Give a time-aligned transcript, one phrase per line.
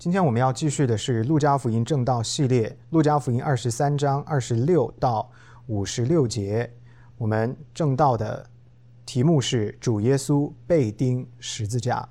[0.00, 5.30] 今天我们要继续的是《路加福音正道系列》，《路加福音》二十三章二十六到
[5.66, 6.72] 五十六节。
[7.18, 8.48] 我们正道的
[9.04, 12.08] 题目是主耶稣被钉十字架。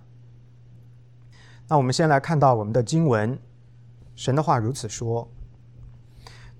[1.68, 3.36] 那我们先来看到我们的经文，
[4.16, 5.28] 神的话如此说：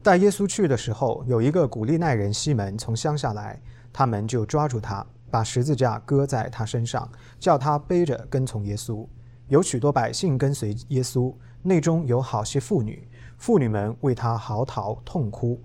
[0.02, 3.62] 带耶稣去的时候，有一个古利奈人西门从乡下来，
[3.94, 7.08] 他们就抓住他，把十字架搁在他身上，
[7.38, 9.06] 叫他背着跟从耶稣。
[9.50, 13.08] 有许多百姓跟随耶稣，内中有好些妇女，
[13.40, 15.60] 妇女们为他嚎啕痛哭。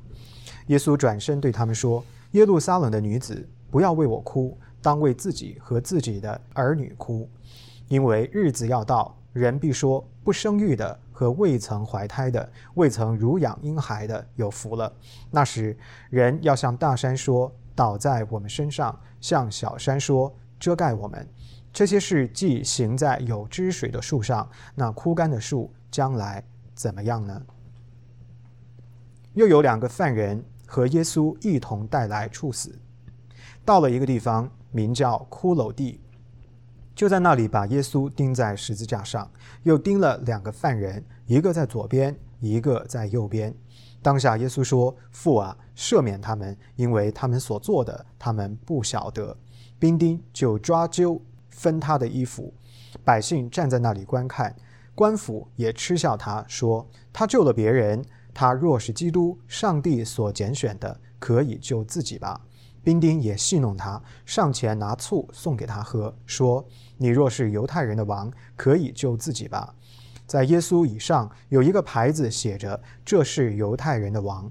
[0.69, 2.03] 耶稣转身对他们说
[2.33, 7.29] ：“耶路撒冷的女子，不要为我哭，当为自己和自己的儿女哭，
[7.89, 14.91] 因为日子要到，人必说：不生育的和未曾怀胎的、未曾乳养婴孩的有福了。
[15.31, 15.77] 那时，
[16.09, 21.29] 人要向大山说：倒在我们身上；向小山说：遮盖我们。”
[21.75, 27.43] 这些事既行在有汁水的树上，那枯干的树将来怎么样呢？
[29.33, 32.79] 又有两个犯人和耶稣一同带来处死，
[33.65, 36.01] 到了一个地方，名叫骷髅地，
[36.95, 39.29] 就在那里把耶稣钉在十字架上，
[39.65, 43.53] 又钉了两个犯人，一个在左边，一个在右边。
[44.01, 49.37] 当下耶稣说：“父啊，赦免他们，因为他们所做的，他们不晓得。”
[49.81, 51.21] 兵丁就抓阄。
[51.55, 52.53] 分他的衣服，
[53.05, 54.55] 百姓站在那里观看，
[54.95, 62.41] 官府也嗤笑他，说：“他救了别人，他若是基督，上帝所拣选的，可以救自己吧。”
[62.83, 66.67] 兵丁也戏弄他，上前拿醋送给他喝，说
[66.99, 69.75] ：“你若是犹太人的王，可以救自己吧。”
[70.27, 74.51] 在耶稣以上有一个牌子，写着：“这是犹太人的王。”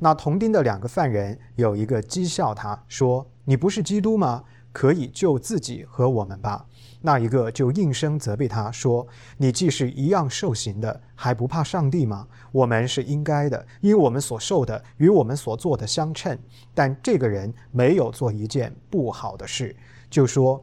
[0.00, 4.44] 那同钉的两个犯人有一个讥笑他，说：“你不是基督吗？”
[4.76, 6.66] 可以救自己和我们吧？
[7.00, 12.28] 那一个就应声责备他说：“你既是一样受刑的，还不怕上帝吗？
[12.52, 16.38] 我们是应该的，因我们所受的与我们所做的相称。
[16.74, 19.74] 但这个人没有做一件不好的事，
[20.10, 20.62] 就说：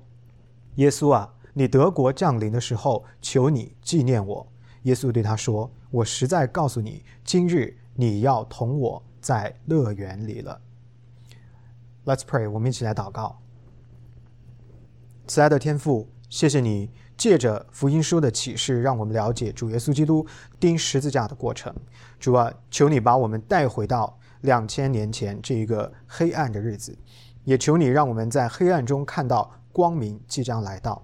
[0.75, 4.47] 耶稣啊，你德国降临的时候，求你纪念我。
[4.83, 10.61] 耶稣对他说：我实在告诉你，今日你要同我在乐园里了。
[12.05, 13.42] Let's pray，我们一起来祷告。
[15.25, 20.25] 慈爱的天父，谢谢你借着福音书的启示，让我们了解主耶稣基督
[20.59, 21.73] 钉十字架的过程。
[22.19, 26.97] 主啊，求你把我们带回到两千年前这一个黑暗的日子，
[27.45, 31.01] 也求你让我们在黑暗中看到光明即将来到。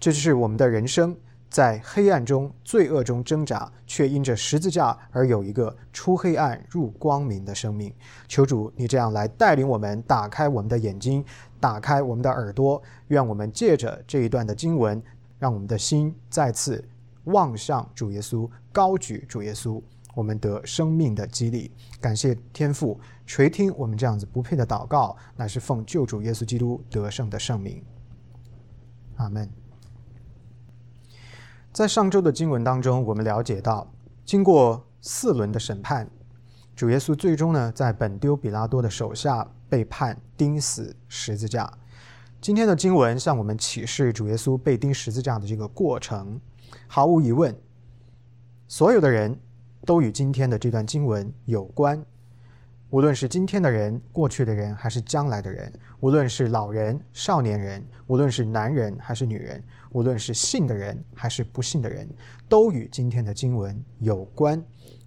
[0.00, 1.16] 这就是我们的人生，
[1.48, 7.94] 在黑暗中、罪恶中挣扎，却因着十字架而有一个出黑暗入光明的生命。
[8.26, 11.24] 求主，你这样来带领我们，打开我们的眼睛。
[11.60, 15.00] 打开我们的耳朵，愿我们借着这一段的经文，
[15.38, 16.82] 让我们的心再次
[17.24, 19.80] 望向主耶稣，高举主耶稣，
[20.14, 21.70] 我们得生命的激励。
[22.00, 27.84] 感谢天父垂听我们这样子不配的祷告，乃是奉救主耶稣基督得胜的圣名。
[29.16, 29.48] 阿门。
[31.72, 33.92] 在上周的经文当中，我们了解到，
[34.24, 36.10] 经过四轮的审判，
[36.74, 39.46] 主耶稣最终呢，在本丢比拉多的手下。
[39.70, 41.72] 被判钉死十字架。
[42.40, 46.40] 今天的经文向我们启示主耶稣被钉十字架的这个过程。
[46.86, 47.54] 毫无疑问，
[48.66, 49.38] 所有的人
[49.86, 52.04] 都与今天的这段经文有关。
[52.90, 55.70] 无论是今天的人、过去的人，还是将来的人；
[56.00, 59.60] 无论是老人、少年人；无论是男人还是女人；
[59.92, 62.08] 无论是信的人还是不信的人，
[62.48, 64.60] 都与今天的经文有关。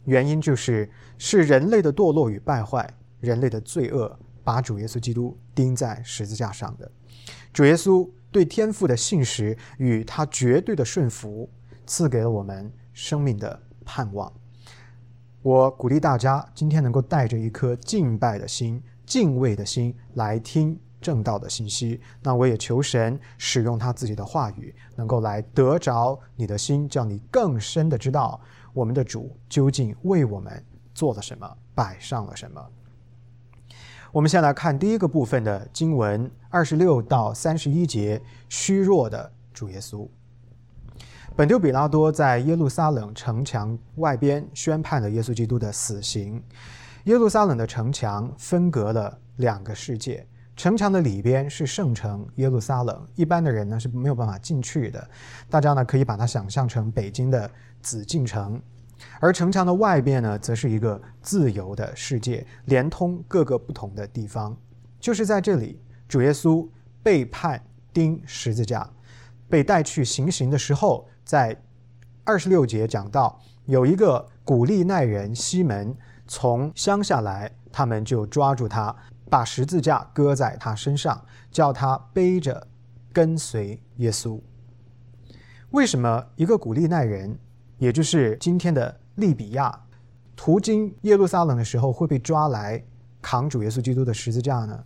[0.06, 4.18] 原因就是，是人类的堕落与败坏，人类的罪恶。
[4.44, 6.92] 把主耶稣基督钉在十字架上的
[7.52, 11.50] 主耶稣对天父的信实与他绝对的顺服，
[11.86, 14.32] 赐给了我们生命的盼望。
[15.42, 22.02] 我鼓励大家今天能够带着一颗敬拜的心、敬畏的心来听正道的信息。
[22.22, 28.40] 那我也求神使用他自己的话语，能够来得着你的心，叫你更深的知道
[28.74, 32.66] 我们的主究竟为我们做了什么，摆上了什么。
[34.14, 40.08] 我们先来看第一个部分的经文，二十六到三十一节，虚弱的主耶稣。
[41.36, 46.40] 本丢比拉多在耶路撒冷城墙外边宣判了耶稣基督的死刑。
[47.06, 50.24] 耶路撒冷的城墙分隔了两个世界，
[50.56, 55.10] 城墙的里边是圣城耶路撒冷，一般的人呢是没有办法进去的。
[55.50, 57.50] 大家呢可以把它想象成北京的
[57.82, 58.62] 紫禁城。
[59.20, 64.56] 而城墙的外边呢，则是一个自由的世界，连通各个不同的地方。
[65.00, 66.68] 就是在这里，主耶稣
[67.02, 67.62] 被判
[67.94, 68.90] 钉十字架，
[69.50, 71.56] 被带去行刑的时候，在
[72.24, 75.96] 二十六节讲到，有一个古利奈人西门
[76.26, 78.96] 从乡下来，他们就抓住他，
[79.30, 82.68] 把十字架搁在他身上，叫他背着
[83.12, 84.40] 跟随耶稣。
[85.72, 87.38] 为什么一个古利奈人，
[87.84, 89.78] 也就是今天的利比亚，
[90.38, 92.82] 途经耶路撒冷的时候会被抓来
[93.22, 94.82] 扛主耶稣基督的十字架呢？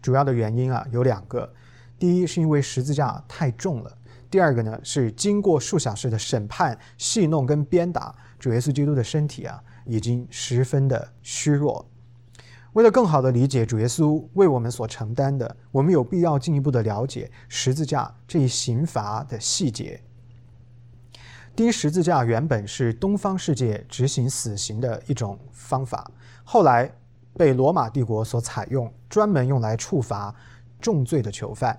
[0.00, 1.52] 主要的原因啊有两个，
[1.98, 3.98] 第一是因为十字架太重了。
[4.30, 11.86] 第二个呢，是经过数小时的审判、戏弄跟鞭打，主耶稣基督的身体啊，已经十分的虚弱。
[12.72, 20.02] 为了更好的理解主耶稣为我们所承担的，我们有必要进一步的了解十字架这一刑罚的细节。
[21.54, 26.10] 钉十字架原本是东方世界执行死刑的一种方法，
[26.44, 26.90] 后来
[27.36, 30.34] 被罗马帝国所采用，专门用来处罚
[30.80, 31.78] 重罪的囚犯。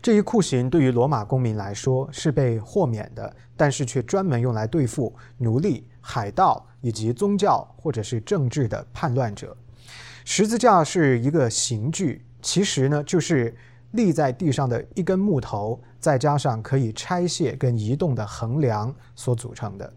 [0.00, 9.56] 这一酷刑对于罗马公民来说是被豁免的，但是却专门用来对付奴隶、海盗以及宗教或者是政治的叛乱者。
[10.24, 13.54] 十字架是一个刑具，其实呢就是
[13.94, 19.92] 立在地上的一根木头，再加上可以拆卸跟移动的横梁所组成的。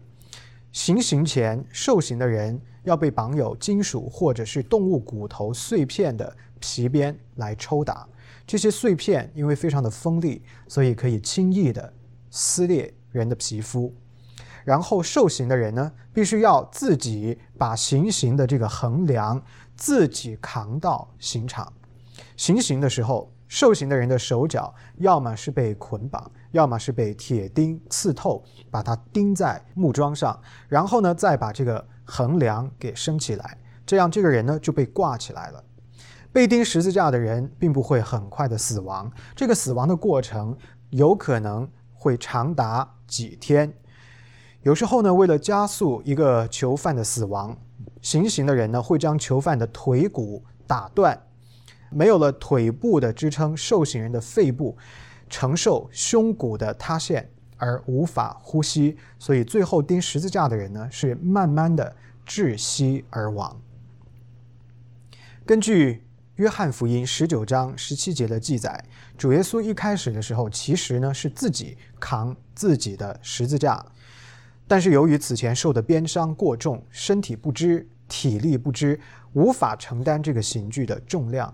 [0.72, 8.06] 行刑前，受刑的人要被绑有金属或者是动物骨头碎片的皮鞭来抽打。
[8.46, 11.92] 这些碎片因为非常的锋利，所以可以轻易的
[12.30, 13.92] 撕裂人的皮肤。
[14.64, 19.42] 然后受刑的人呢，必须要自己把行刑的这个横梁
[19.76, 21.72] 自己扛到刑场。
[22.36, 35.64] 行刑的时候，受刑的人的手脚要么是被捆绑，要么是被铁钉刺透，把它钉在木桩上，然后呢，再把这个横梁给升起来，这样这个人呢就被挂起来了。
[36.30, 40.56] 被钉十字架的人并不会很快的死亡，这个死亡的过程
[40.90, 43.72] 有可能会长达几天。
[44.62, 47.56] 有时候呢，为了加速一个囚犯的死亡，
[48.02, 51.18] 行刑的人呢会将囚犯的腿骨打断，
[51.90, 54.76] 没有了腿部的支撑，受刑人的肺部
[55.28, 61.94] 承受胸骨的塌陷而无法呼吸，所以最后钉十字架的人呢是慢慢的
[62.26, 63.60] 窒息而亡。
[65.44, 66.04] 根据
[66.36, 68.84] 约翰福音十九章十七节的记载，
[69.16, 73.84] 主耶稣一开始的时候，其实呢是自己扛自己的十字架，
[74.66, 79.00] 但是由于此前受的鞭伤过重，身体不支、体力不支，
[79.32, 81.52] 无法承担这个刑具的重量。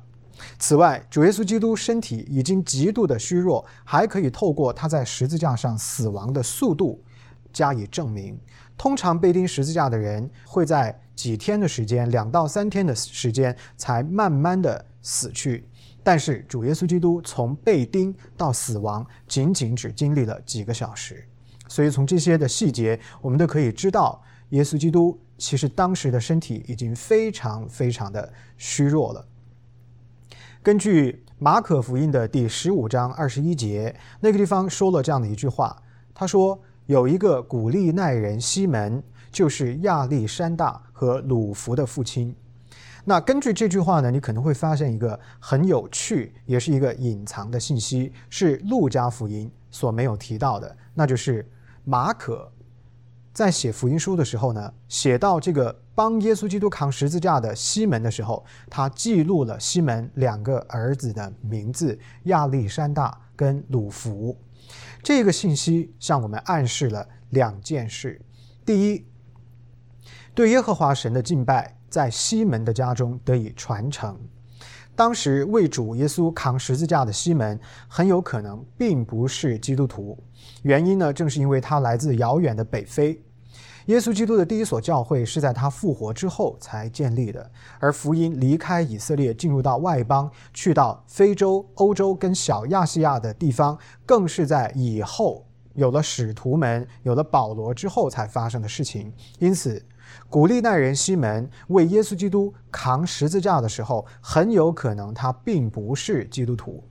[0.59, 7.03] 此外，主耶稣基督身体已经极度的虚弱，还可以透过他在十字架上死亡的速度
[7.53, 8.39] 加以证明。
[8.77, 15.65] 通常被钉十字架的人会在几天的时间，两到三天的时间，才慢慢的死去。
[16.03, 21.25] 但是主耶稣基督从被钉到死亡，仅仅只经历了几个小时。
[21.69, 24.21] 所以从这些的细节，我们都可以知道，
[24.51, 29.27] 耶稣基督其实当时的身体已经非常非常的虚弱了。
[30.65, 35.77] 根据马可福音的第十五章二十一节，那个地方说了这样的一句话，
[36.15, 36.59] 他说。
[36.87, 39.03] 有一个古利奈人西门，
[39.33, 42.37] 就是亚历山大和鲁弗的父亲。
[43.07, 51.51] 那根据这句话呢，你可能会发现一个很有趣，也是一个隐藏的信息，是路加福音所没有提到的，那就是
[51.85, 52.53] 马可
[53.33, 64.37] 在写福音书的时候呢，写到这个帮耶稣基督扛十字架的西门的时候，他记录了西门两个儿子的名字：亚历山大跟鲁弗。
[65.03, 68.21] 这个信息向我们暗示了两件事：
[68.65, 69.07] 第一，
[70.35, 74.19] 对耶和华神的敬拜在西门的家中得以传承。
[74.97, 77.59] 当时为主耶稣扛十字架的西门
[77.89, 80.17] 很有可能并不是基督徒，
[80.63, 83.23] 原因呢，正是因为他来自遥远的北非。
[83.87, 99.13] 耶稣基督的第一所教会是在他复活之后才建立的，而福音离开以色列，进入到外邦，去到非洲、欧洲跟小亚细亚的地方，更是在以后有了使徒们、有了保罗之后才发生的事情。
[99.39, 99.85] 因此，
[100.31, 106.83] 古利奈人西门为耶稣基督扛十字架的时候，很有可能他并不是基督徒。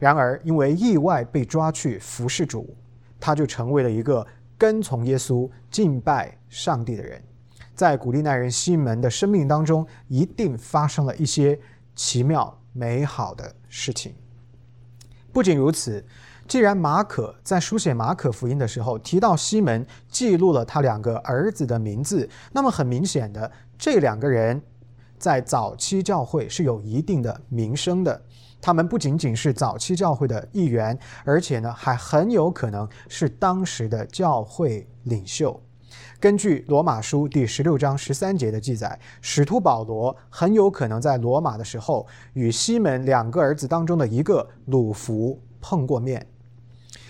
[0.00, 2.76] 然而，因为意外被抓去服侍主，
[3.20, 4.26] 他就成为了一个。
[4.62, 7.20] 跟从耶稣敬拜上帝的人，
[7.74, 11.58] 在古利奈人西门的生命当中，一定发生了一些
[11.96, 14.14] 奇妙美好的事情。
[15.32, 16.06] 不仅如此，
[16.46, 24.62] 既然马可在书写马可福音的时候提到西门，记录了他两个儿子的名字，那么很明显的，这两个人
[25.18, 28.22] 在早期教会是有一定的名声的。
[28.62, 35.60] 他们不仅仅是早期教会的一员，而且呢，还很有可能是当时的教会领袖。
[36.20, 46.24] 根据罗马书第十六章十三节的记载，使徒保罗很有可能在罗马的时候，与西门两个儿子当中的一个鲁弗碰过面。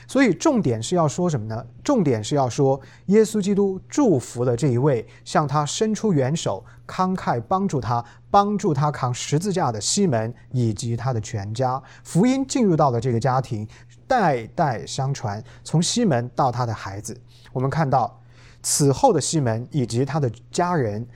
[0.07, 1.65] 所以重点是要说什么呢？
[1.83, 11.83] 重点是要说耶稣基督祝福了这一位向他伸出援手、慷慨帮助他、帮助他扛十字架的西门以及他的全家。
[12.03, 13.67] 福音进入到了这个家庭，
[14.07, 17.19] 代代相传，从西门到他的孩子。
[17.53, 18.21] 我们看到
[18.63, 21.07] 此后的西门以及他的家人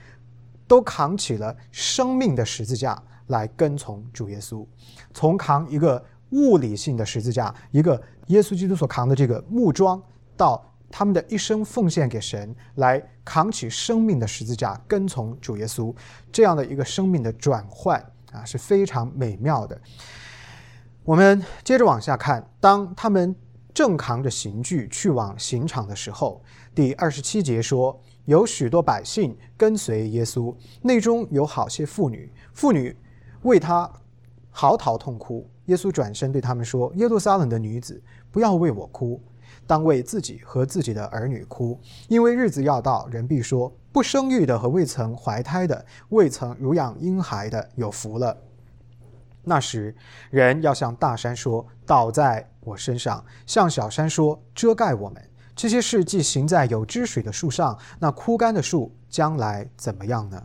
[0.67, 4.65] 都扛起了生命的十字架来跟从主耶稣，
[5.13, 6.03] 从扛一个。
[6.31, 10.01] 物理性的十字架，一个耶稣基督所扛的这个木桩，
[10.35, 15.93] 到他们的一生奉献给神，来扛起生命的十字架，跟从主耶稣，
[16.31, 17.99] 这样的一个生命的转换
[18.31, 19.79] 啊，是非常美妙的。
[21.03, 23.35] 我们接着往下看，当他们
[23.73, 26.41] 正扛着刑具去往刑场的时候，
[26.75, 32.95] 第二十七节说，有许多百姓跟随耶稣，内中有好些妇女，妇女
[33.43, 33.89] 为他
[34.51, 35.49] 嚎啕痛哭。
[35.65, 39.21] 耶稣转身对他们说：“耶路撒冷的女子，不要为我哭，
[39.65, 48.37] 当为自己和自己的儿女哭，因为日子要到，人必说：不生育的和未曾怀胎的、未曾乳养婴孩的有福了。
[49.43, 49.95] 那时，
[50.29, 55.21] 人要向大山说：倒在我身上；向小山说：遮盖我们。
[55.55, 60.43] 这些事既行在有汁水的树上，那枯干的树将来怎么样呢？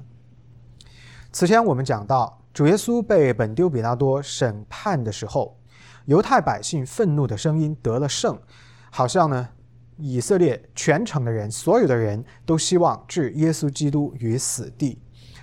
[1.33, 5.57] 此前我们讲到。”主耶稣被本丢比拉多审判的时候，
[6.07, 8.39] 犹太百姓愤怒的声音得了胜，
[8.91, 9.49] 好像呢，
[9.97, 14.99] 以色列全城的人，所有的人都希望置耶稣基督于死地。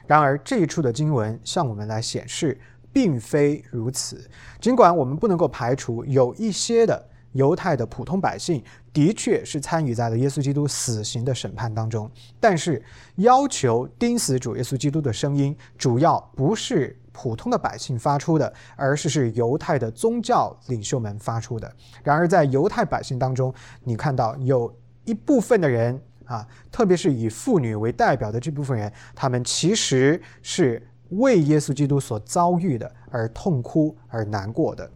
[0.06, 2.60] 然而这一处的经文向我们来显示，
[2.92, 4.30] 并非如此。
[4.60, 7.08] 尽管我们不能够排除有一些的。
[7.34, 12.84] 犹太的普通百姓的确是参与在了耶稣基督死刑的审判当中，但是
[13.18, 21.70] 要求钉死主耶稣基督的声音，主要不是普通的百姓发出的，而是是犹太的宗教领袖们发出的。
[22.02, 24.74] 然而，在犹太百姓当中，你看到有
[25.04, 34.90] 一部分的人啊，特别是以妇女为代表的这部分人，他们其实是为耶稣基督所遭遇的而痛哭而难过的。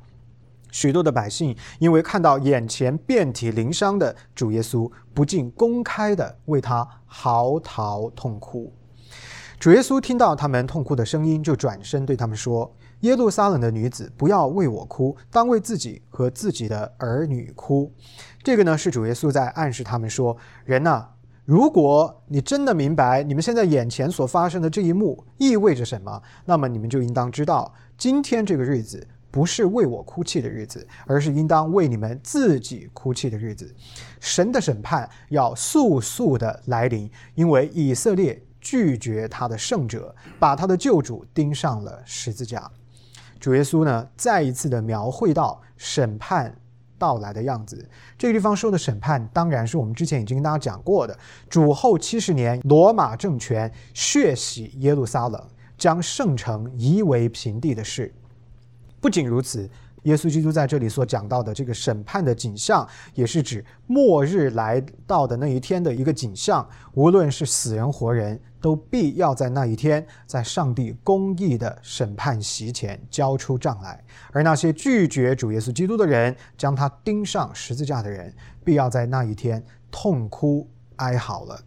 [0.71, 8.71] 许多的百姓因为看到眼前遍体鳞伤的主耶稣，不禁公开的为他嚎啕痛哭。
[9.63, 17.89] 主耶稣听到他们痛哭的声音，就转身对他们说：“耶路撒冷的女子，不要为我哭，当为自己和自己的儿女哭。”
[18.43, 20.35] 这个呢，是主耶稣在暗示他们说
[20.67, 21.07] ：“人呐，
[21.45, 33.73] 如果你真的明白你们现在眼前所发生的这一幕意味着什么，那么你们就应当知道，今天这个日子。”不是为我哭泣的日子，而是应当为你们自己哭泣的日子。
[34.19, 42.71] 神的审判要速速的来临，因为以色列拒绝他的圣者，把他的救主钉上了十字架。
[43.39, 46.55] 主耶稣呢，再一次的描绘到审判
[46.97, 47.85] 到来的样子。
[48.17, 51.15] 这个地方说的审判，当然是我们之前已经跟大家讲过的，
[51.49, 58.13] 主后七十年，罗马政权血洗耶路撒冷，将圣城夷为平地的事。
[59.01, 59.69] 不仅如此，
[60.03, 66.65] 耶稣基督在这里所讲到的这个审判的景象，也是指末日来到的那一天的一个景象。
[66.93, 74.01] 无论是死人活人，都必要在那一天，在上帝公义的审判席前交出账来。
[74.31, 80.65] 而那些拒绝主耶稣基督的人，将他钉上十字架的人，必要在那一天痛哭
[80.95, 81.59] 哀嚎了。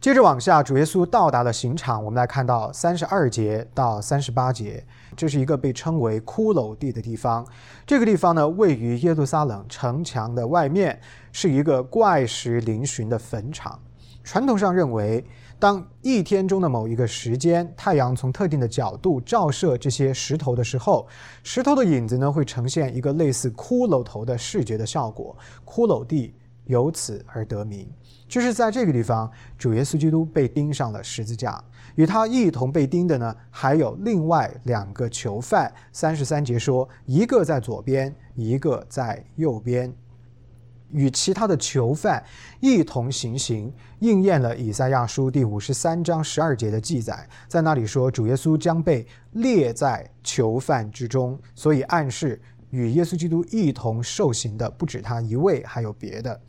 [0.00, 2.02] 接着往下，主耶稣到达了刑场。
[2.02, 4.82] 我们来看到三十二节到三十八节，
[5.14, 7.46] 这是一个被称为骷髅地的地方。
[7.86, 10.98] 这个地方呢，位于耶路撒冷城墙的外面，
[11.32, 13.78] 是一个怪石嶙峋的坟场。
[14.24, 15.22] 传统上认为，
[15.58, 21.06] 当一天中的某一个时间，太阳从特定的角度照射这些石头的时候，
[21.42, 25.36] 石头的影子呢，会呈现一个类似骷髅头的视觉的效果。
[25.66, 27.86] 骷髅地由此而得名。
[28.30, 31.62] 就是在这个地方，主耶稣基督被钉上了十字架，
[31.96, 35.70] 与他一同被钉的呢，还有另外两个囚犯。
[35.92, 39.92] 三十三节说，一个在左边，一个在右边，
[40.92, 42.24] 与其他的囚犯
[42.60, 56.40] 一同行刑，应验了以赛亚书第五十三章十二节的记载，在那里说，主耶稣将被列在囚犯之中，所以暗示与耶稣基督一同受刑的不止他一位，还有别的。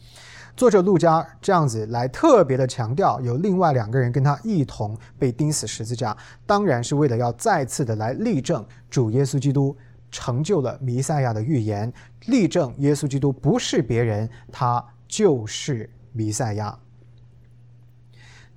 [0.56, 6.16] 作者陆家这样子来特别的强调，有另外两个人跟他一同被钉死十字架，
[6.46, 9.76] 当然是为了要再次的来立证主耶稣基督
[10.12, 11.92] 成就了弥赛亚的预言，
[12.28, 16.78] 立证耶稣基督不是别人，他就是弥赛亚。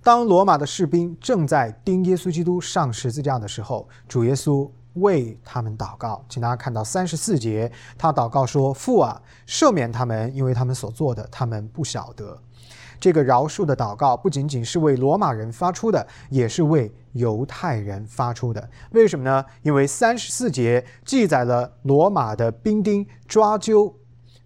[0.02, 6.24] 当罗马的士兵正在钉耶稣基督上十字架的时候，主耶稣为他们祷告。
[6.28, 12.38] 请大家看到三十四节，他祷告说：“父啊，赦免他们，因为他们所做的，他们不晓得。”
[13.00, 18.70] 这个饶恕的祷告不仅仅是为罗马人发出的，也是为犹太人发出的。
[18.92, 19.44] 为什么呢？
[19.62, 23.92] 因为三十四节记载了罗马的兵丁抓阄。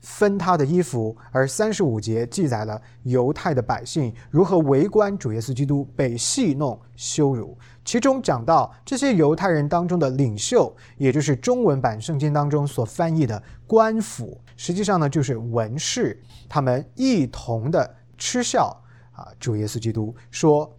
[0.01, 7.57] 分他的衣服，而三十五节记载了犹太的百姓如何围观主耶稣基督被戏弄羞辱。
[7.85, 18.77] 其中讲到这些犹太人当中的领袖，也就是中文版圣经当中所翻译的官府，实际上呢就是文士，他们一同的嗤笑
[19.13, 20.71] 啊主耶稣基督，说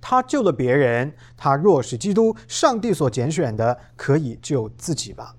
[0.00, 5.34] 他救了别人，他若是基督，上帝所拣选的，可以救自己吧。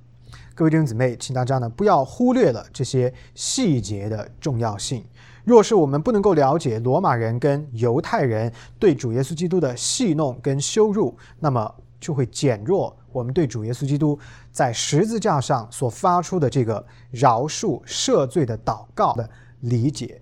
[0.59, 5.01] 各位弟兄姊妹，请大家呢不要忽略了这些细节的重要性。
[5.45, 14.19] 若是我们不能够了解罗马人跟犹太人对主耶稣基督的戏弄跟羞辱，那么就会减弱我们对主耶稣基督
[14.51, 19.29] 在十字架上所发出的这个饶恕赦罪的祷告的
[19.61, 20.21] 理解。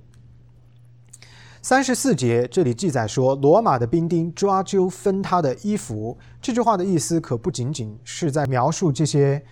[1.63, 6.15] 三十四节这里记载说，罗马的兵丁抓阄分他的衣服。
[6.39, 9.44] 这句话的意思可不仅仅是在描述这些。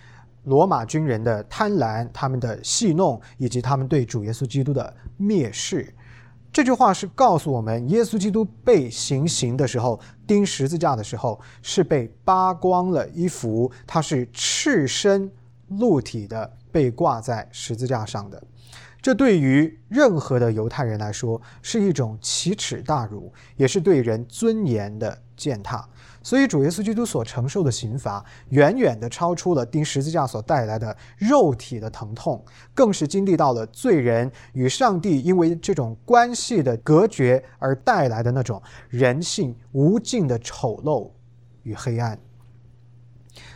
[0.46, 5.92] 罗马军人的贪婪，他们的戏弄，以及他们对主耶稣基督的蔑视，
[6.52, 15.30] 这句话是告诉我们，耶稣基督被行刑的时候，钉十字架的时候，是被扒光了衣服，他是赤身
[15.68, 18.42] 露体的被挂在十字架上的。
[19.02, 25.86] 这对于任何的犹太人来说，是一种奇耻大辱，也是对人尊严的践踏。
[26.26, 41.08] 所以，主耶稣基督所承受的刑罚，远远的超出了钉十字架所带来的肉体的疼痛，更是经历到了罪人与上帝因为这种关系的隔绝而带来的那种人性无尽的丑陋
[41.62, 42.18] 与黑暗。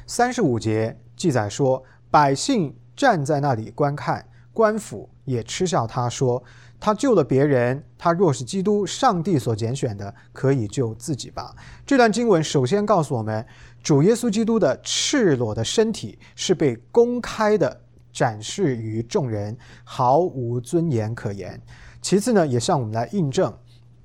[0.06, 6.40] 三十五节记载说，百姓站在那里观看，官府也嗤笑他说。
[6.80, 11.54] 他救了别人，他若是基督，上帝所拣选的，可以救自己吧。
[11.84, 13.46] 这段经文首先告诉我们，
[13.82, 21.60] 主耶稣基督的赤裸的身体是被公开的展示于众人，毫无尊严可言。
[22.00, 23.54] 其次呢，也向我们来印证，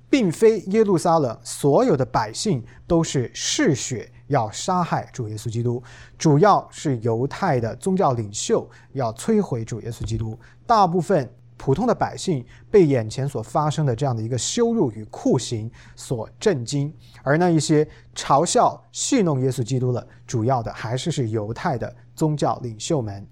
[0.09, 5.81] 并非耶路撒冷所有的百姓都是嗜血要杀害主耶稣基督，
[6.17, 11.33] 主要是犹太的宗教领袖要摧毁主耶稣基督，大部分。
[11.57, 23.25] 普通的百姓被眼前所发生的这样的一个羞辱与酷刑所震惊，而那一些嘲笑戏弄耶稣基督的，主要的还是是犹太的宗教领袖们。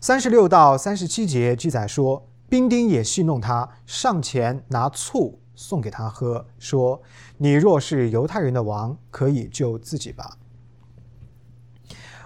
[0.00, 7.00] 三十六到三十七节记载说，兵丁也戏弄他，上前拿醋送给他喝，说
[7.36, 10.38] ：“你若是犹太人的王，可以救自己吧。”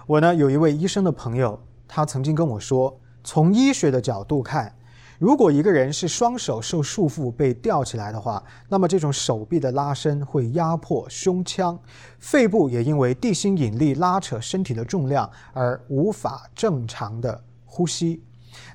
[0.07, 2.97] 我呢有一位医生的朋友，他曾经跟我说。
[3.23, 4.75] 从医学的角度看，
[5.19, 11.79] 如果一个人是双手受束缚被吊起来的话，那么这种手臂的拉伸会压迫胸腔，
[12.19, 18.21] 肺部也因为地心引力拉扯身体的重量而无法正常的呼吸。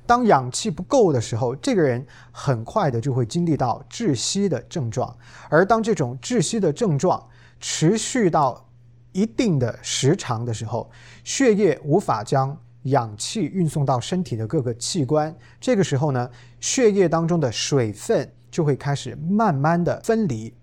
[0.07, 5.15] 当氧气不够的时候，这个人很快的就会经历到窒息的症状。
[5.51, 7.23] 而当这种窒息的症状
[7.61, 8.67] 持续到
[9.13, 10.91] 一定的时长的时候，
[11.23, 20.55] 血液无法将氧气运送到身体的各个器官，这个时候呢，血液当中的水分就会开始慢慢的分离。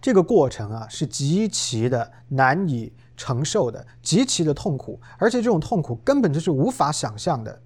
[0.00, 7.60] 这个过程啊，是极其的难以承受的，极其的痛苦，而且这种痛苦根本就是无法想象的。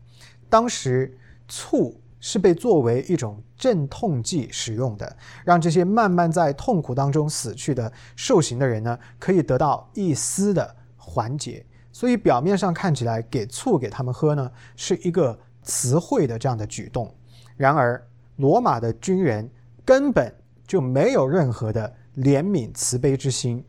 [0.48, 1.16] 当时
[1.46, 11.64] 醋是被作为一种镇痛剂使用的，让这些慢慢在痛苦当中死去的受刑的人呢，可以得到一丝的缓解。
[11.92, 17.12] 所以表面上看起来给醋给他们喝呢，是一个词汇的这样的举动。
[17.56, 18.00] 然而，
[18.36, 19.50] 罗马的军人
[19.84, 20.32] 根本
[20.66, 23.64] 就没有任何的怜悯慈悲之心。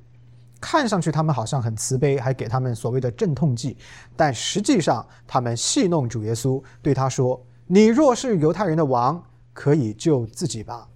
[0.60, 3.76] 看上去他们好像很慈悲，还给他们所谓的镇痛剂，
[4.16, 10.88] 但实际上他们戏弄主耶稣，对他说：“你若是犹太人的王，可以救自己吧。”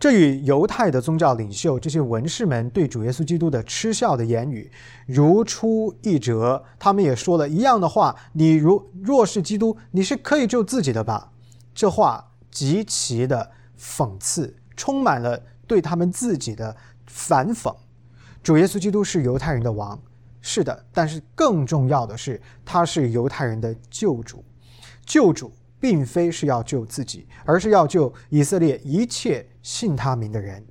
[0.00, 4.72] 这与犹太的宗教领袖这些文士们对主耶稣基督的嗤笑的言语
[5.04, 6.64] 如出一辙。
[6.78, 11.30] 他们也说了一样的话：“你如若是基督，你是可以救自己的吧？”
[11.74, 16.74] 这话极其的讽刺，充满了对他们自己的
[17.06, 17.76] 反讽。
[18.42, 20.00] 主耶稣基督是犹太人的王，
[20.40, 24.42] 是的，但是更重要的是，他是犹太人的救主。
[25.04, 30.64] 救主并非是要救自己，而是要救以色列一切信他名的人。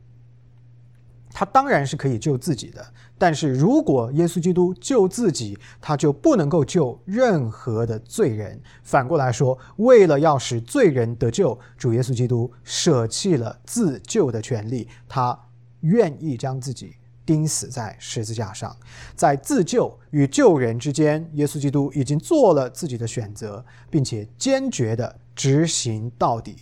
[1.32, 2.86] 他当然是可以救自己的，
[3.18, 8.60] 但是如果耶稣基督救自己，他就不能够救任何的罪人。
[8.84, 15.40] 反过来说，为了要使罪人得救，主耶稣基督舍弃了自救的权利，他
[15.82, 16.96] 愿意将自己
[17.28, 18.76] 钉死在十字架上。
[19.16, 26.58] 在自救与救人之间，耶稣基督已经做了自己的选择，并且坚决地执行到底。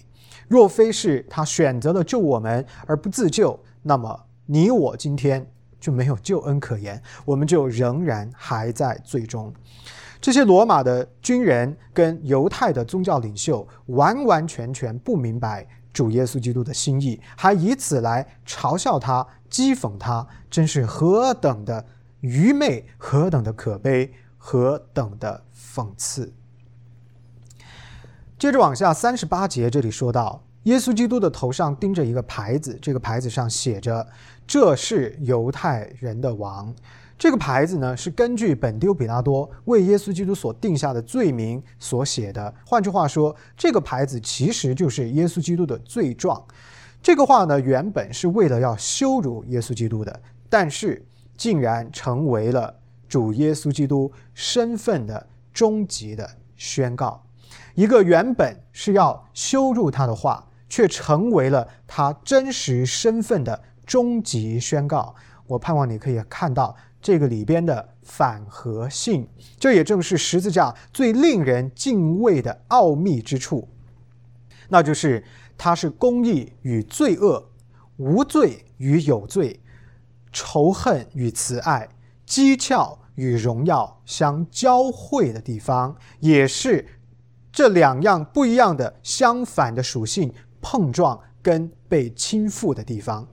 [0.48, 4.24] 若非是他选择了救我们而不自救，那么。
[4.50, 5.46] 你我今天
[5.78, 9.54] 就没有救恩可言，我们就仍然还在最终。
[10.22, 21.86] 这些罗马的军人跟犹太的宗教领袖完完全全不明白主耶稣基督的心意，还以此来嘲笑他、讥讽他，真是何等的
[22.22, 26.34] 愚昧，何等的可悲，何等的讽刺。
[28.40, 34.06] 接着往下，三十八节这里说到，耶稣基督的头上钉着一个牌子，这个牌子上写着。
[34.46, 36.72] 这是犹太人的王，
[37.18, 42.54] 这个牌子呢是根据本丢比拉多为耶稣基督所定下的罪名所写的。
[42.64, 46.40] 换句话说，这个牌子其实就是耶稣基督的罪状。
[47.02, 51.04] 这个话呢原本是为了要羞辱耶稣基督的，但是
[51.36, 52.74] 竟然成为了
[53.10, 57.24] 主耶稣基督身份的终极的宣告。
[57.78, 63.64] 一个原本是要羞辱他的话，却成为了他真实身份的。
[63.86, 73.70] 终极宣告，我盼望你可以看到这个里边的反合性，这也正是十字架最令人敬畏的奥秘之处，
[74.68, 75.24] 那就是
[75.58, 77.50] 它是公义与罪恶、
[77.96, 79.62] 无罪与有罪、
[80.34, 81.88] 仇恨与慈爱、
[82.28, 86.86] 讥诮与荣耀相交汇的地方，也是
[87.58, 93.28] 这两样不一样的相反的属性碰撞跟被倾覆的地方。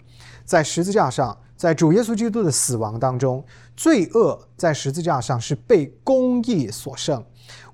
[0.46, 3.44] 在十字架上，在主耶稣基督的死亡当中，
[3.76, 7.22] 罪恶在十字架上是被公义所胜，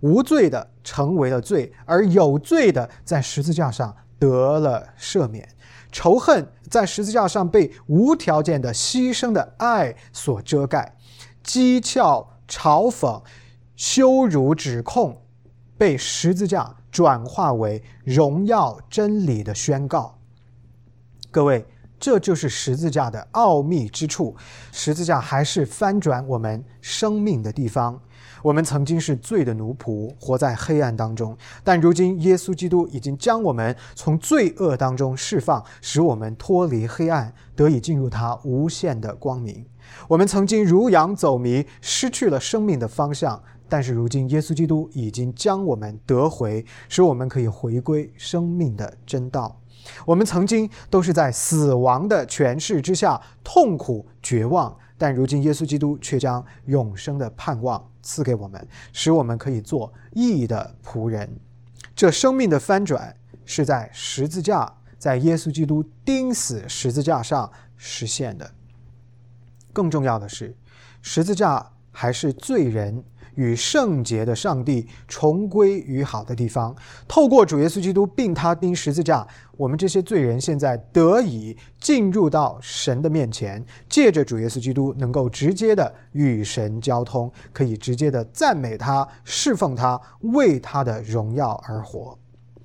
[0.00, 5.48] 无罪的成为了罪，而有罪的在十字架上得了赦免。
[5.92, 10.96] 仇恨在十字架上被无条件的牺牲的爱所遮盖，
[11.46, 13.22] 讥诮、嘲讽、
[13.76, 15.16] 羞辱、指控，
[15.80, 20.18] 被十字架转化为荣耀真理的宣告。
[21.30, 21.66] 各位。
[22.02, 24.34] 这就是十字架的奥秘之处。
[24.72, 28.00] 十字架还是翻转我们生命的地方。
[28.42, 39.66] 我们曾经是罪的奴仆，活在黑暗当中，但如今耶稣基督已经将我们从罪恶当中释放，使我们脱离黑暗，得以进入他无限的光明。
[40.08, 49.56] 我们曾经如羊走迷，失去了生命的方向，但是如今耶稣基督已经将我们得回，使我们可以回归生命的真道。
[50.04, 61.38] 我们曾经都是在死亡的权势之下痛苦绝望，但如今耶稣基督却将永生的盼望赐给我们，使我们可以做义的仆人。
[61.94, 68.50] 这生命的翻转是在十字架，在耶稣基督钉死十字架上实现的。
[69.72, 70.56] 更重要的是，
[71.00, 73.04] 十字架还是罪人。
[73.40, 76.76] 与圣洁的上帝重归于好的地方，
[77.08, 79.26] 透过主耶稣基督并他钉十字架，
[79.56, 92.18] 我们这些罪人现在得以进入到神的面前，借着主耶稣基督能够直接的与神交通，可以直接的赞美他、侍奉他、为他的荣耀而活。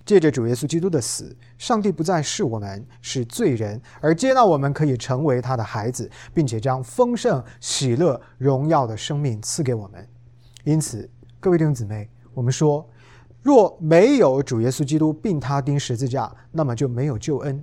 [0.06, 10.06] 借着主耶稣基督的死，上帝不再是我们是罪人，而接纳我们可以成为他的孩子，并且将丰盛、喜乐、荣耀的生命赐给我们。
[10.66, 11.08] 因此，
[11.40, 12.90] 各位弟兄姊妹，我们说，
[13.44, 17.56] 若没有主耶稣基督并他钉十字架，那么就没有救恩；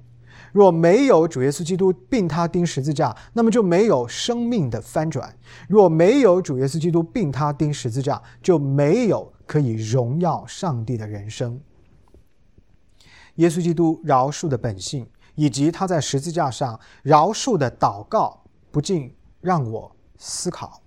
[0.53, 5.29] 若没有主耶稣基督并他钉十字架，那么就没有生命的翻转；
[5.69, 11.61] 若没有主耶稣基督并他钉十字架，就没有可以荣耀上帝的人生。
[13.37, 20.82] 耶稣基督饶恕的本性，以及他在十字架上饶恕的祷告，不禁让我思考。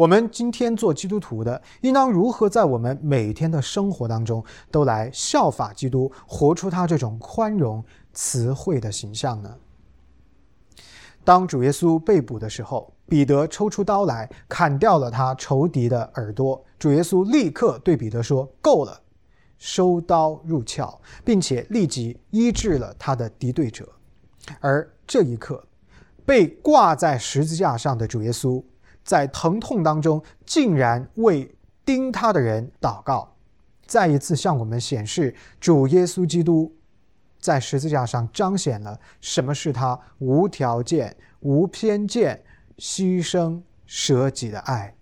[0.00, 7.84] 我们今天做基督徒的，应当如何在我们每天的生活当中，都来效法基督，活出他这种宽容、
[8.14, 9.54] 慈惠的形象呢？
[11.22, 16.64] 当主耶稣被捕的时候，彼得抽出刀来砍掉了他仇敌的耳朵。
[16.78, 18.98] 主耶稣立刻对彼得说：“够了，
[19.58, 23.86] 收刀入鞘，并且立即医治了他的敌对者。
[24.60, 25.62] 而这一刻，
[26.24, 28.64] 被挂在十字架上的主耶稣，
[29.10, 31.52] 在疼痛当中，竟然为
[31.84, 33.34] 钉他的人祷告，
[33.84, 36.72] 再一次向我们显示主耶稣基督
[37.40, 42.40] 在十字架上彰显了什么是他无条件、无偏见、
[42.78, 44.94] 牺牲舍己的爱。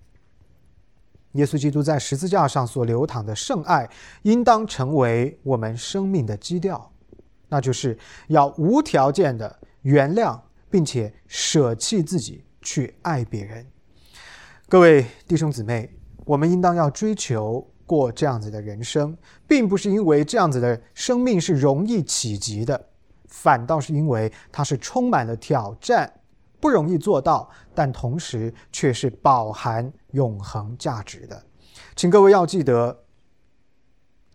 [1.32, 3.86] 耶稣基督在十字架上所流淌的圣爱，
[4.22, 6.90] 应当成为我们生命的基调，
[7.50, 10.40] 那就是要无条件的原谅，
[10.70, 13.66] 并且舍弃自己去爱别人。
[14.70, 15.90] 各位弟兄姊妹，
[16.26, 22.78] 我们应当要追求过这样子的人生，并不是因为这样子的生命是容易企及的，
[23.28, 26.12] 反倒是因为它是充满了挑战。
[26.60, 31.42] 不容易做到，但同时却是饱含永恒价值的。
[31.96, 33.04] 请各位要记得，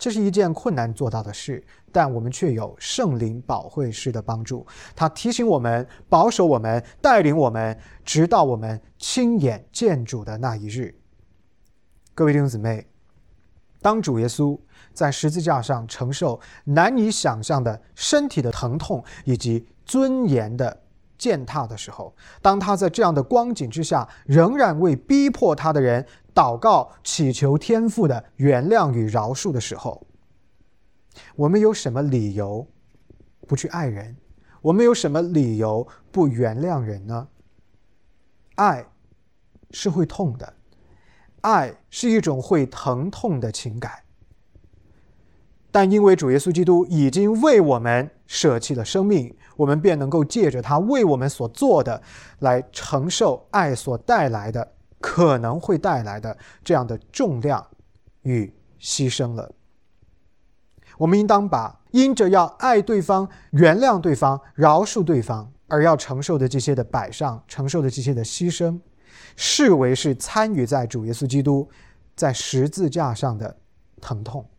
[0.04, 10.94] 这是一件困难做到的事，但我们却有圣灵保惠师的帮助，他提醒我们、保守我们、带领我们，直到我们亲眼见主的那一日。
[12.14, 12.86] 各位弟兄姊妹，
[13.82, 14.60] 当主耶稣
[14.94, 20.82] 在十字架上承受难以想象的身体的疼痛以及尊严的。
[21.16, 30.06] 践踏的时候，当他在这样的光景之下，仍然为逼迫他的人祷告、祈求天父的原谅与饶恕的时候，
[31.36, 32.68] 我们有什么理由
[33.48, 34.16] 不去爱人？
[34.62, 37.28] 我们有什么理由不原谅人呢？
[38.56, 38.86] 爱
[39.72, 40.54] 是会痛的，
[41.42, 43.92] 爱是一种会疼痛的情感。
[45.72, 52.02] 但因为主耶稣基督已经为我们舍弃了生命，我们便能够借着他为我们所做的，
[52.40, 54.72] 来承受爱所带来的
[55.04, 57.68] 可能会带来的这样的重量
[58.22, 59.52] 与牺牲了。
[60.98, 68.80] 我们应当把因着要爱对方、原谅对方、饶恕对方而要承受的这些的摆上、承受的这些的牺牲，
[69.36, 71.70] 视为是参与在主耶稣基督
[72.16, 73.58] 在十字架上的
[74.00, 74.50] 疼痛。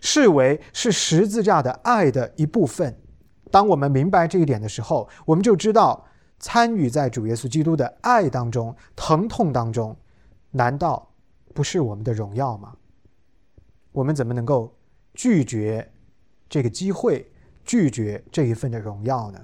[0.00, 2.98] 视为是十字架的爱的一部分。
[3.50, 6.06] 当我们明白这一点的时候，我们就知道
[6.40, 9.96] 参与在主耶稣基督的爱当中、疼痛当中，
[10.50, 11.08] 难道
[11.54, 12.74] 不是我们的荣耀吗？
[13.92, 14.76] 我们怎么能够
[15.14, 15.92] 拒绝
[16.48, 17.30] 这个机会，
[17.64, 19.38] 拒绝这一份的荣耀呢？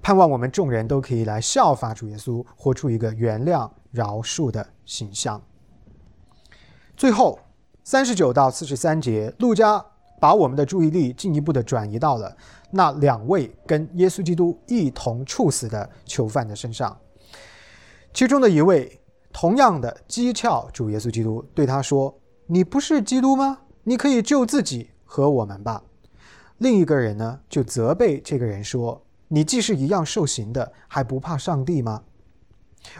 [0.00, 5.42] 盼望我们众人都可以来效法主耶稣，活出一个原谅、饶恕的形象。
[6.96, 7.38] 最后。
[7.86, 9.84] 三十九到四十三节，路加
[10.24, 12.34] 把我们的注意力进一步的转移到了
[12.70, 16.98] 那两位跟耶稣基督一同处死的囚犯的身上。
[18.14, 18.98] 其中的一位
[19.34, 23.58] 同样的讥诮主耶稣基督，对他说：“你不是基督吗？
[23.82, 25.82] 你可以救自己和我们吧。”
[26.56, 32.02] 另一个人呢，就责备这个人说：“你既是一样受刑的，还不怕上帝吗？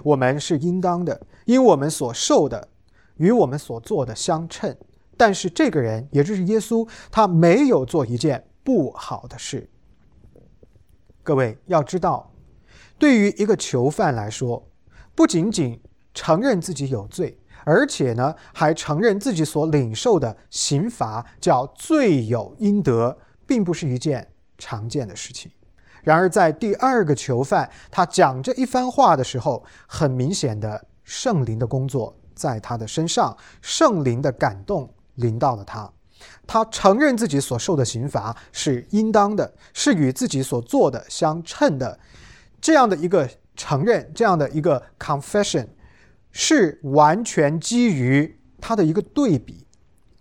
[0.02, 2.68] 我们是应当的，因我们所受的。”
[3.16, 4.76] 与我们所做的相称，
[5.16, 9.70] 但是这个人，也就是耶稣，他没有做一件不好的事。
[11.22, 12.32] 各位要知道，
[12.98, 14.68] 对于一个囚犯来说，
[15.14, 15.80] 不仅仅
[16.12, 25.50] 承认自己有罪，而且呢，还承认自己所领受的刑罚叫罪有应得，并不是一件常见的事情。
[26.02, 32.16] 然而，在第二个囚犯他讲这一番话的时候，很明显的圣灵的工作。
[32.34, 35.90] 在他的身上，圣灵的感动临到了他，
[36.46, 41.98] 他承认自己所受的刑罚是应当的，是与自己所做的相称的。
[42.60, 45.66] 这样的一个承认，这样的一个 confession，
[46.32, 49.66] 是完全基于他的一个对比，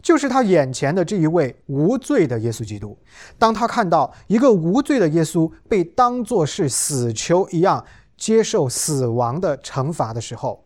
[0.01, 2.97] 就是他眼前的这一位无罪的耶稣基督。
[3.39, 7.84] 当他看到一个无罪的耶稣被当作是死囚一样
[8.17, 10.65] 接受死亡的惩罚的时候，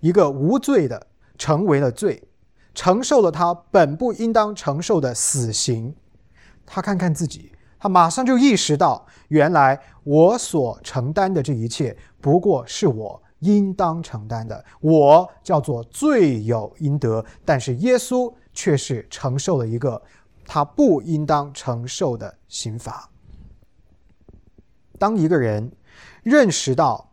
[0.00, 1.06] 一个无罪的
[1.38, 2.22] 成为了罪，
[2.76, 5.96] 承受了他本不应当承受的死刑。
[6.66, 14.62] 他看看自己，他马上就意识到，原来我所承担的这一切，不过是我应当承担的。
[14.80, 20.00] 我叫做罪有应得，但是耶稣却是承受了一个
[20.44, 23.08] 他不应当承受的刑罚。
[24.98, 25.72] 当一个人
[26.22, 27.10] 认识到，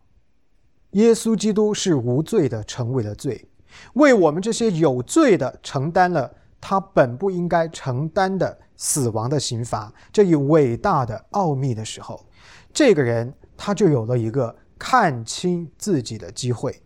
[0.91, 3.47] 耶稣基督是无罪的，成为了罪，
[3.93, 9.93] 为我们这些有罪的承担了他本不应该承担的死亡的刑罚。
[10.11, 12.25] 这一伟大的奥秘的时候，
[12.73, 16.81] 这个人他就有了一个看清自己的机会。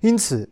[0.00, 0.50] 因此，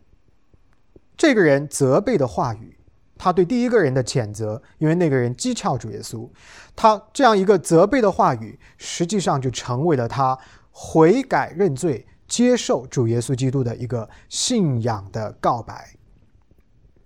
[1.15, 2.77] 这个人责备的话语，
[3.17, 6.29] 他对第一个人的谴责，因为那个人讥诮主耶稣，
[6.75, 10.37] 他这样一个责备的话语，实际上就成为了他
[10.71, 15.93] 悔改认罪、接受主耶稣基督的一个信仰的告白。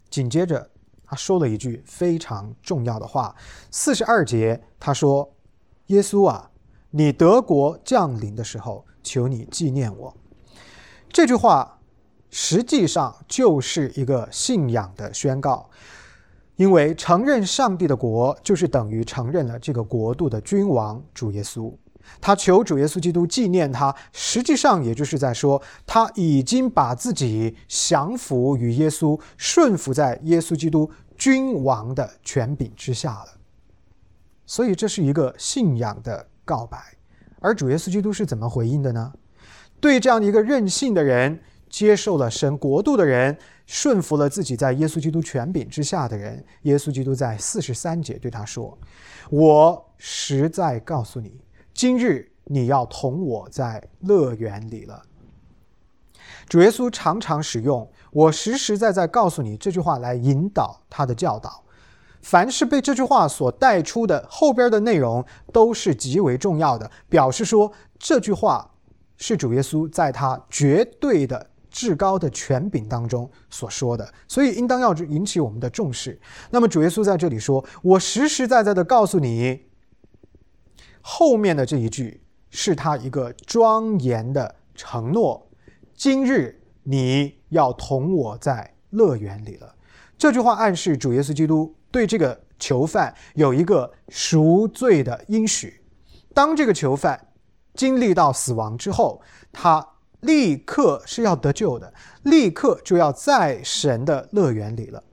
[0.08, 0.70] 紧接着，
[1.04, 3.36] 他说了一句非常重要的话，
[3.72, 5.28] 四十二节，他说
[5.88, 6.52] ：“耶稣啊，
[6.92, 10.16] 你德国降临的时候，求你纪念我。”
[11.10, 11.80] 这句话
[12.30, 15.68] 实际上就是一个信仰的宣告，
[16.56, 21.76] 因为承认上帝的国，就是等于承认了这个国度的君王主耶稣。
[22.22, 33.28] 他求主耶稣基督纪念他，实际上也就是在说，他已经把自己降服于耶稣，顺服在耶稣基督君王的权柄之下了。
[34.46, 36.78] 所以这是一个信仰的告白。
[37.39, 39.13] 而主耶稣基督是怎么回应的呢？
[39.80, 41.39] 对这样的一个任性的人，
[41.70, 43.38] 接受了神国度的人，
[43.68, 48.76] 顺服了自己在耶稣基督权柄之下的人，耶稣基督在四十三节对他说
[49.30, 51.39] ：“我实在告诉你。”
[51.76, 55.04] 今日你要同我在乐园里了。
[56.48, 61.62] 主耶稣常常使用“我实实在在告诉你”这句话来引导他的教导。
[62.22, 68.72] 凡是被这句话所带出的后边的内容，都是极为重要的，表示说这句话
[69.18, 76.18] 是主耶稣在他绝对的至高的权柄当中所说的，所以应当要引起我们的重视。
[76.52, 79.66] 那么主耶稣在这里说：“我实实在在的告诉你。”
[81.08, 85.48] 后面的这一句是他一个庄严的承诺
[85.94, 89.76] ：“今日你要同我在乐园里了。”
[90.18, 95.80] 这句话暗示主耶稣基督对这个囚犯有一个赎罪的应许。
[96.34, 97.28] 当这个囚犯
[97.76, 99.22] 经历到死亡之后，
[99.54, 99.88] 他
[100.22, 105.04] 立刻是要得救的，立刻就要在神的乐园里了。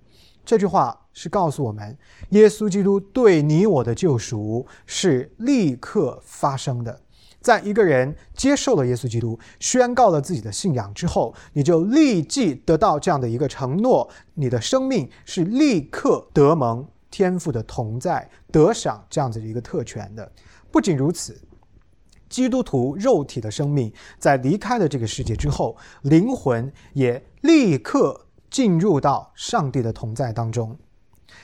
[0.43, 0.99] 这句话。
[1.13, 1.97] 是告诉我们，
[2.31, 7.01] 耶稣基督对你我的救赎是立刻发生的。
[7.41, 20.31] 在一个人接受了耶稣基督，宣告了自己的信仰之后，你就立即得到这样的一个承诺：你的生命是立刻得蒙天父的同在，得享这样子的一个特权的。
[20.71, 21.37] 不仅如此，
[22.29, 30.79] 基督徒肉体的生命在离开了这个世界之后，灵魂也立刻进入到上帝的同在当中。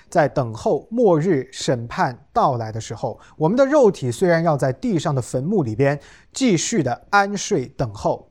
[0.09, 5.99] 在等候末日审判到来的时候，我们的肉体虽然要在地上的坟墓里边
[6.33, 8.31] 继续的安睡等候，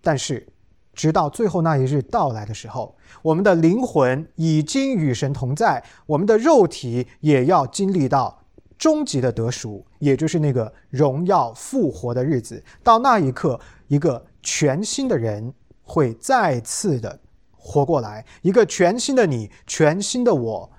[0.00, 0.46] 但是
[0.92, 8.42] 直到最后那一日到来的时候，我们的灵魂已经与神同在，我们的肉体也要经历到
[8.78, 12.62] 终极的得赎，也就是那个荣耀复活的日子。
[12.82, 13.58] 到那一刻，
[13.88, 17.18] 一个全新的人会再次的
[17.64, 20.70] 活过来，一个全新的你，全新的我。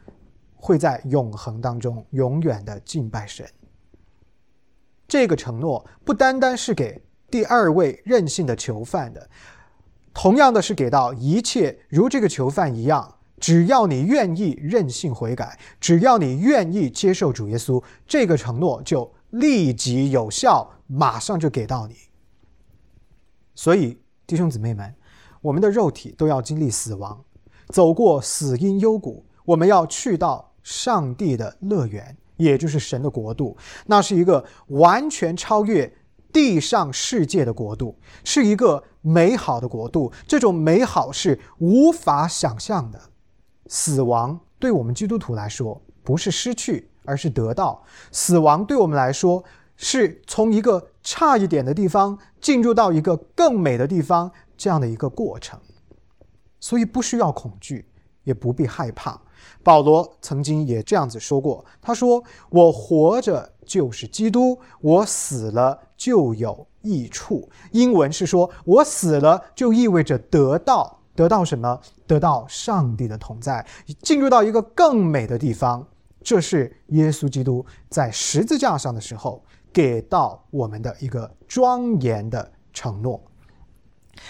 [0.58, 3.48] 会在永恒当中永远的敬拜神。
[5.08, 9.30] 这个承诺不单单是给第二位任性的囚犯的，
[10.12, 21.96] 同样的是给到一切如这个囚犯一样，只要你愿意任性悔改，只要你愿意接受主耶稣，这个承诺就立即有效，马上就给到你。
[23.54, 24.96] 所以弟兄姊妹们，
[25.46, 27.24] 我们的肉体都要经历死亡，
[27.68, 30.52] 走过死荫幽谷，我们要去到。
[30.66, 33.56] 上帝的乐园，也就是神的国度，
[33.86, 35.94] 那是一个完全超越
[36.34, 40.12] 地上世界的国度，是一个美好的国度。
[40.26, 43.00] 这种美好是无法想象的。
[43.68, 47.84] 死亡对我们基督徒来说，不是失去，而是得到。
[48.12, 49.44] 死亡对我们来说，
[49.78, 55.60] 是从一个差一点的地方进入到一个更美的地方这样的一个过程。
[56.60, 57.88] 所以不需要恐惧，
[58.24, 59.22] 也不必害怕。
[59.62, 67.48] 保罗曾经也这样子说过：“他说，我活着就是基督，我死了就有益处。
[67.72, 71.80] 英文是说，我死了就意味着得到得到什么？
[72.08, 73.66] 得到上帝的同在，
[74.02, 75.86] 进入到一个更美的地方。
[76.24, 83.22] 这是耶稣基督在十字架上的时候给到我们的一个庄严的承诺。”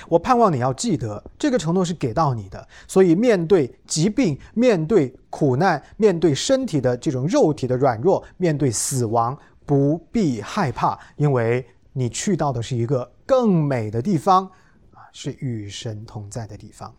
[0.08, 2.68] 我盼望你要记得，这个承诺是给到你的。
[2.88, 14.46] 所以，面对疾病、面对苦难、面对身体的这种肉体的软弱、面对死亡，不必害怕，因为你去到的是一个更美的地方，
[14.94, 16.94] 啊，是与神同在的地方。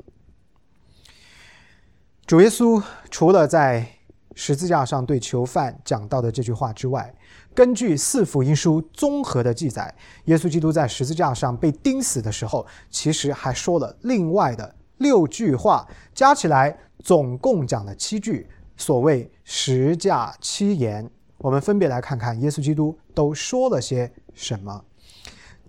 [2.27, 3.87] 主耶稣除了在
[4.35, 7.15] 十字架上对囚犯讲到的这句话之外，
[7.57, 9.93] 根据四福音书综合的记载，
[10.27, 18.47] 耶稣基督在十字架上被钉死的时候，其实还说了另外的六句话，加起来总共讲了七句，
[18.77, 21.11] 所谓十架七言。
[21.39, 24.85] 我们分别来看看耶稣基督都说了些什么。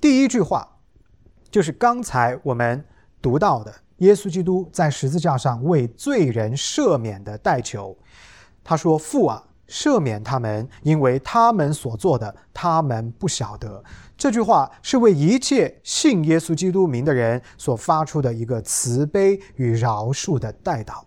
[0.02, 0.68] 第一句话
[1.50, 2.84] 就是刚才我们
[3.22, 7.98] 读到的，耶稣基督在十字架上为罪人赦免的代求。
[8.62, 13.84] 他说：“父啊，赦免他们，因为他们所做的，他们不晓得。”
[14.18, 21.04] 这句话是为一切信耶稣基督名的人所发出的一个慈悲与饶恕的代祷。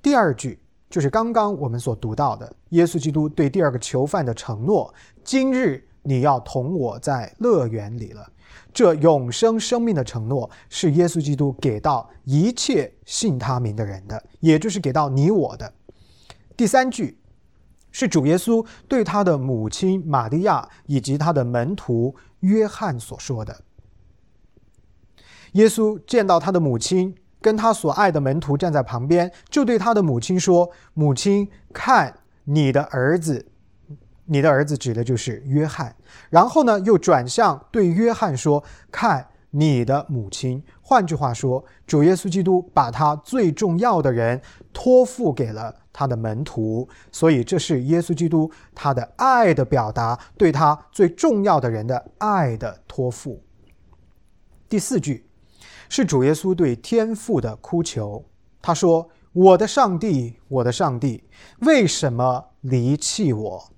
[0.00, 4.94] 第二句就是刚刚我们所读到的，耶稣基督对第二个囚犯的承诺
[5.24, 8.24] ：“今日你要同我在乐园里了。”
[8.72, 15.72] 这永生生命的承诺是耶稣基督给到一切信他名的人的，也就是给到你我的。
[16.60, 17.16] 第三句。
[17.90, 23.62] 是主耶稣对他的母亲玛利亚以及他的门徒约翰所说的。
[25.52, 33.46] 耶稣见到他的母亲跟他所爱的门徒站在旁边，就对他的母亲说：“母亲，看你的儿子。”
[34.26, 35.96] 你的儿子指的就是约翰。
[36.28, 44.40] 然后呢，又转向对约翰说：“看你的母亲。”换句话说，主耶稣基督把他最重要的人
[44.72, 45.76] 托付给了。
[45.92, 53.42] 他的门徒，所以这是耶稣基督他的爱的表达，对他最重要的人的爱的托付。
[54.68, 55.26] 第四句
[55.88, 58.24] 是主耶稣对天父的哭求，
[58.62, 61.24] 他说：“我的上帝，我的上帝，
[61.62, 63.70] 为什么离弃我？”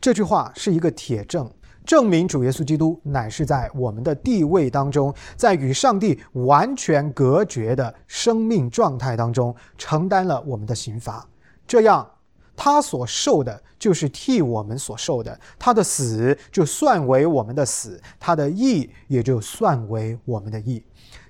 [0.00, 1.52] 这句话是一个铁证。
[1.84, 11.26] 证明主耶稣基督乃是在我们的地位当中，在与上帝完全隔绝的生命状态当中，承担了我们的刑罚。
[11.66, 12.08] 这样，
[12.54, 20.84] 他所受的就是替我们所受的，他的死就算为我们的死，他的义也就算为我们的义。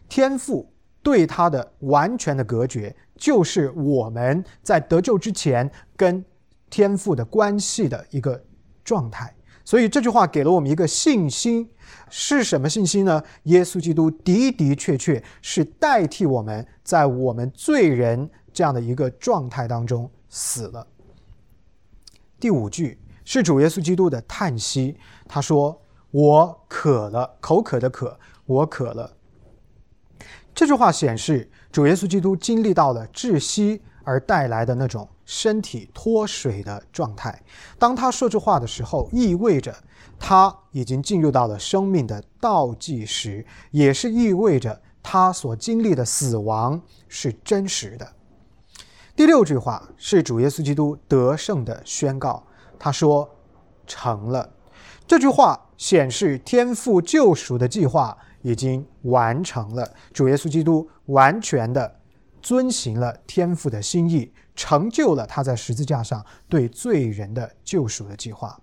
[0.09, 0.69] 天父
[1.03, 6.23] 对他的完全的隔绝，就是我们在得救之前跟
[6.69, 8.43] 天父的关系的一个
[8.83, 9.33] 状态。
[9.71, 11.71] 所以这句话给了我们一个信心，
[12.11, 13.23] 是什么信心呢？
[13.45, 20.85] 耶稣基督的的确确是代替我们在我们罪人这样的一个状态当中死了。
[22.41, 24.97] 第五句是主耶稣基督的叹息，
[25.29, 29.17] 他说：“我渴了，口渴的渴，我渴了。”
[30.53, 35.09] 这句话显示主耶稣基督经历到了窒息而带来的那种。
[35.33, 37.41] 身体脱水的状态。
[37.79, 39.73] 当他说这话的时候，意味着
[40.19, 48.13] 他已经进入到了生命的倒计时，也是意味着他所经历的死亡是真实的。
[49.15, 52.45] 第六句话是主耶稣基督得胜的宣告，
[52.77, 53.31] 他说
[53.87, 54.53] ：“成了。”
[55.07, 62.01] 这句话显示天父救赎的计划已经完成了，主耶稣基督完全的
[62.43, 64.33] 遵行了天父的心意。
[64.55, 68.61] 成就了他在十字架上对罪人的救赎的计划。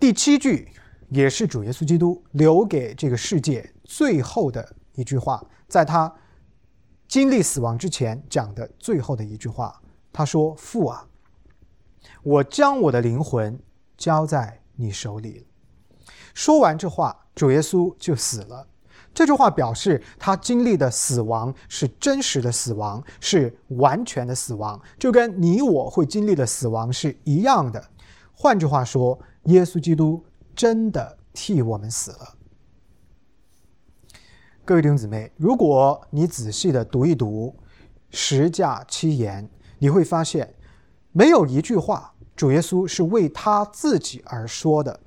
[0.00, 0.68] 第七句
[1.10, 6.14] 也是主耶稣基督留给这个世界最后的一句话，在他
[7.06, 9.80] 经历死亡之前讲的最后的一句话。
[10.10, 11.06] 他说：“父啊，
[12.22, 13.60] 我将我的灵魂
[13.96, 15.46] 交在你手里。”
[16.34, 18.66] 说完这话，主耶稣就死了。
[19.18, 27.84] 这句话表示他经历的死亡是真实的死亡，是完全的死亡，就跟你我会经历的死亡是一样的。
[28.32, 32.36] 换句话说，耶稣基督真的替我们死了。
[34.64, 37.56] 各位弟兄姊妹，如果你仔细的读一读
[38.10, 39.50] 十架七言，
[39.80, 40.54] 你会发现，
[41.10, 45.00] 没有一句话主耶稣是为他自己而说的。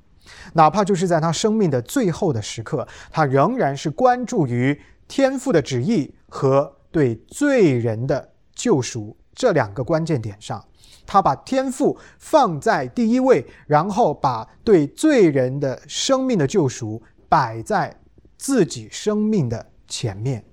[0.54, 10.64] 哪怕就是在他生命的最后的时刻，他仍然是关注于天父的旨意和对罪人的救赎这两个关键点上。
[11.04, 17.94] 他把天父放在第一位，然后把对罪人的生命的救赎摆在
[18.38, 20.44] 自己生命的前面。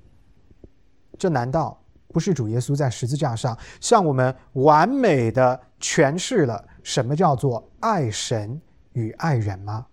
[1.17, 8.59] 这难道不是主耶稣在十字架上向我们完美的诠释了什么叫做爱神？
[8.93, 9.87] 与爱人吗？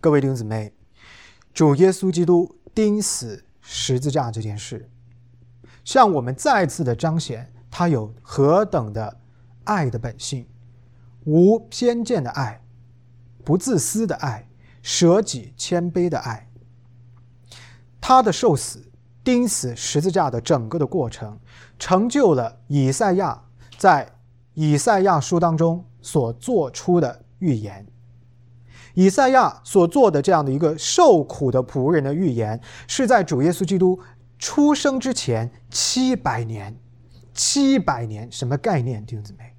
[0.00, 0.72] 各位弟兄姊妹，
[1.52, 4.90] 主耶稣基督钉死十字架这件事，
[5.84, 9.20] 向我们再次的彰显他有何等的
[9.64, 10.46] 爱的本性，
[11.24, 12.62] 无偏见的爱，
[13.44, 14.48] 不自私的爱，
[14.82, 16.48] 舍己谦卑的爱。
[18.00, 18.90] 他的受死、
[19.22, 21.38] 钉死十字架的整个的过程，
[21.78, 23.44] 成就了以赛亚
[23.76, 24.10] 在
[24.54, 25.84] 以赛亚书当中。
[26.02, 27.86] 所做出的预言，
[28.94, 33.98] 以赛亚所做的这样的一个受苦的仆人的预言，是在主耶稣基督
[34.38, 36.76] 出生之前七百年。
[37.32, 39.54] 七百年什么概念，弟兄姊妹？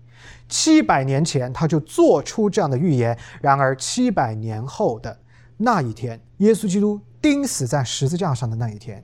[0.49, 3.17] 七百年前他就做出这样的预言。
[3.41, 5.17] 然而七百年后的
[5.57, 9.03] 那一天，耶稣基督钉死在十字架上的那一天，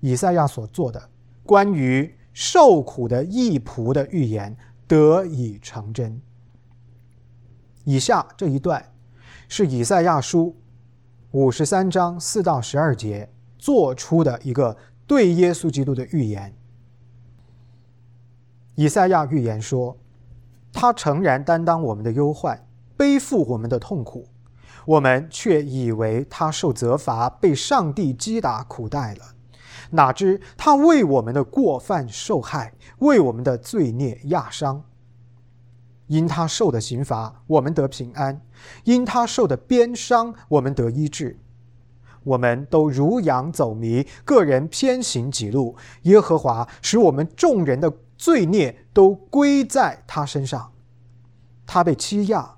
[0.00, 1.08] 以赛亚所做的
[1.42, 4.54] 关于受苦的义仆的预言
[4.86, 6.20] 得以成真。
[7.86, 8.92] 以下这一段。
[9.48, 10.56] 是以赛亚书
[11.30, 14.76] 五十三章四到十二节做出的一个
[15.06, 16.52] 对耶稣基督的预言。
[18.74, 19.96] 以赛亚预言说
[20.74, 22.60] ：“他诚然担当我们的忧患，
[22.96, 24.26] 背负我们的痛苦，
[24.84, 29.20] 我们却以为他受责罚，被上帝击打苦待了。
[29.90, 34.82] 哪知他为我们的过犯受害，为我们的罪孽压伤。”
[36.06, 38.40] 因他受的刑罚，我们得平安；
[38.84, 41.38] 因他受的鞭伤，我们得医治。
[42.22, 45.76] 我们都如羊走迷，个人偏行己路。
[46.02, 50.72] 耶和华使我们众人的罪孽都归在他身上。
[51.64, 52.56] 他被欺压，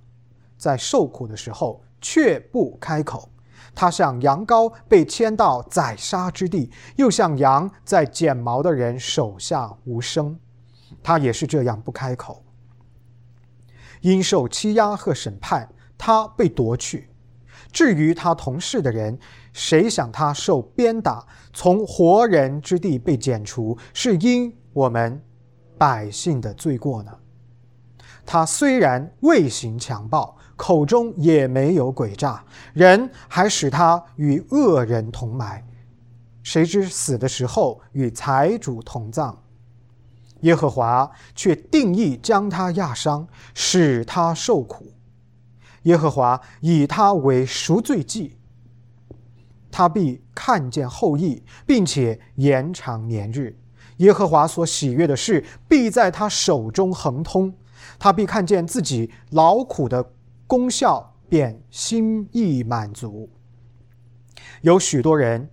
[0.56, 3.28] 在受苦的时候却不开口。
[3.74, 10.38] 他像羊羔被牵到宰杀之地，又像羊在剪毛的人手下无声。
[11.02, 12.42] 他也是这样不开口。
[14.00, 17.04] 因受欺压和审判，他被夺去；
[17.72, 19.18] 至于他同事的人，
[19.52, 25.22] 谁想他受鞭打，从活人之地被剪除，是因我们
[25.76, 27.12] 百姓的罪过呢？
[28.24, 32.44] 他虽然未行强暴，口中也没有诡诈，
[32.74, 35.64] 人还使他与恶人同埋，
[36.42, 39.36] 谁知死的时候与财主同葬。
[40.40, 44.92] 耶和华却定义将他压伤，使他受苦。
[45.82, 48.36] 耶和华以他为赎罪祭，
[49.70, 53.58] 他必看见后裔，并且延长年日。
[53.98, 57.52] 耶和华所喜悦的事，必在他手中亨通。
[57.98, 60.12] 他必看见自己劳苦的
[60.46, 63.28] 功效，便心意满足。
[64.62, 65.50] 有许多人。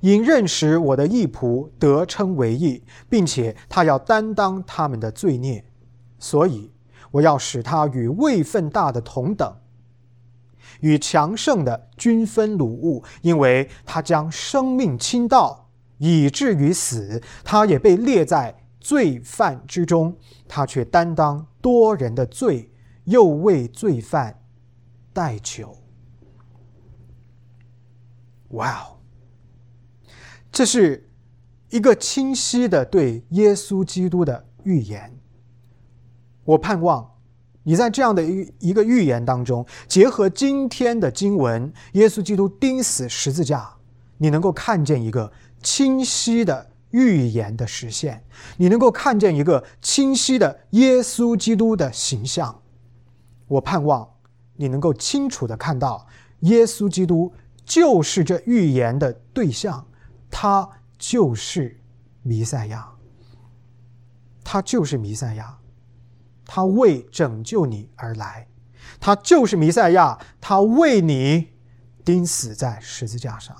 [0.00, 5.64] 因认识我的义仆得称为义，并且他要担当他们的罪孽，
[6.18, 6.70] 所以
[7.10, 9.56] 我要使他与位分大的同等，
[10.80, 15.68] 与强盛的均分掳物，因为他将生命倾倒，
[15.98, 22.70] 以至于死，他也被列在罪犯之中，他却担当多人的罪，
[23.04, 24.40] 又为罪犯
[25.12, 25.76] 代求。
[28.50, 28.97] 哇哦！
[30.58, 31.08] 这是
[31.70, 35.16] 一个清晰的对耶稣基督的预言。
[36.42, 37.08] 我盼望
[37.62, 43.72] 你在这样的一一个预言当中，结合今天的经文，耶稣基督钉死十字架，
[44.16, 45.30] 你能够看见一个
[45.62, 48.24] 清晰的预言的实现，
[48.56, 52.60] 你能够看见一个清晰的耶稣基督的形象。
[53.46, 54.10] 我盼望
[54.56, 56.04] 你能够清楚的看到，
[56.40, 57.32] 耶稣基督
[57.64, 59.86] 就是这预言的对象。
[60.30, 60.68] 他
[60.98, 61.80] 就是
[62.22, 62.92] 弥赛亚，
[64.44, 65.58] 他就是弥赛亚，
[66.44, 68.48] 他为拯救你而来，
[69.00, 71.54] 他就是弥赛亚，他为你
[72.04, 73.56] 钉死在十字架上。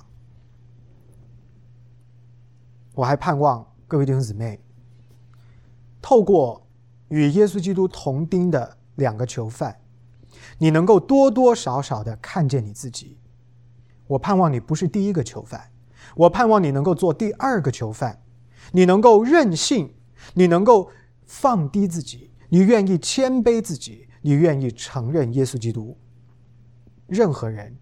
[2.93, 4.61] 我还盼望各位弟兄姊妹，
[6.01, 6.67] 透过
[7.07, 9.79] 与耶稣基督同钉的两个囚犯，
[10.57, 13.17] 你能够多多少少的看见你自己。
[14.07, 15.71] 我盼望你不是第一个囚犯。
[16.15, 18.21] 我盼望你能够做第二个囚犯，
[18.71, 19.93] 你能够任性，
[20.33, 20.89] 你能够
[21.25, 25.97] 放低自己，你愿意谦卑自己，你愿意承认耶稣基督。
[27.07, 27.77] 任何人，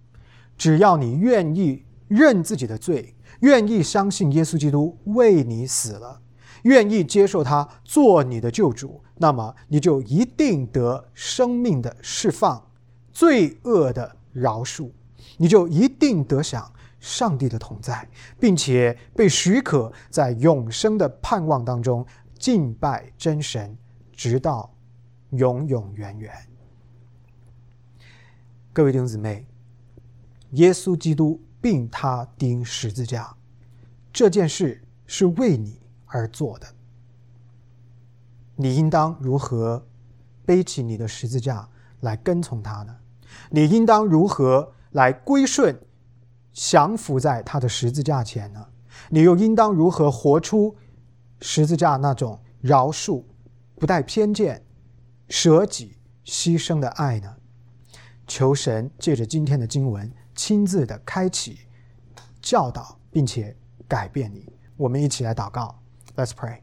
[0.57, 6.21] 只要你愿意认自己的罪，愿意相信耶稣基督为你死了，
[6.63, 12.71] 愿意接受他做你的救主，那么你就一定得生命的释放，
[13.11, 14.91] 罪恶的饶恕，
[15.37, 16.71] 你就一定得享。
[16.99, 18.07] 上帝的同在，
[18.39, 22.05] 并且被许可在永生的盼望当中
[22.37, 23.77] 敬拜真神，
[24.11, 24.73] 直到
[25.31, 26.33] 永永远远。
[28.73, 29.45] 各位弟兄姊妹，
[30.51, 33.35] 耶稣基督并他钉十字架
[34.13, 36.67] 这件事是为你而做的，
[38.55, 39.85] 你应当如何
[40.45, 41.67] 背起你的十字架
[42.01, 42.95] 来跟从他呢？
[43.49, 45.77] 你应当如何来归顺？
[46.57, 48.65] 降服在他的十字架前呢？
[49.11, 50.75] 你又应当如何活出
[51.39, 53.23] 十字架那种饶恕、
[53.75, 54.65] 不带偏见、
[55.29, 55.95] 舍己
[56.25, 57.35] 牺牲的爱呢？
[58.25, 61.59] 求神借着今天的经文，亲自的开启、
[62.41, 63.55] 教导，并且
[63.87, 64.51] 改变你。
[64.77, 65.79] 我们一起来祷告
[66.15, 66.61] ，Let's pray。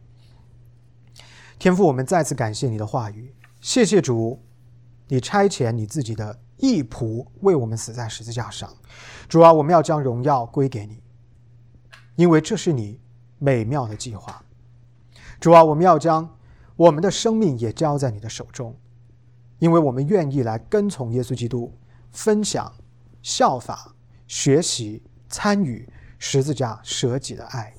[1.56, 4.42] 天父，我们再次感谢你的话语，谢谢主，
[5.06, 8.72] 你差遣你自己的义仆为我们死在十字架上。
[9.28, 11.02] 主啊，我们要将荣耀归给你，
[12.16, 13.00] 因为这是你
[13.38, 14.42] 美妙的计划。
[15.40, 16.36] 主啊，我们要将
[16.76, 18.76] 我们的生命也交在你的手中，
[19.58, 21.72] 因为我们愿意来跟从耶稣基督，
[22.10, 22.72] 分享、
[23.22, 23.94] 效法、
[24.26, 25.88] 学习、参与
[26.18, 27.74] 十字架舍己的爱。